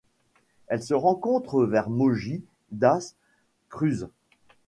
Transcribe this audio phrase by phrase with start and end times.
[0.65, 3.13] Elle se rencontre vers Mogi das
[3.69, 4.09] Cruzes.